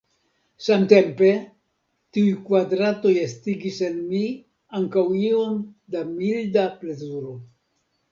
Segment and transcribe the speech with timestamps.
[0.67, 1.27] Samtempe,
[2.17, 4.21] tiuj kvadratoj estigis en mi
[4.79, 5.61] ankaŭ iom
[5.97, 7.35] da milda plezuro.